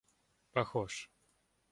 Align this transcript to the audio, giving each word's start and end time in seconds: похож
похож 0.53 0.97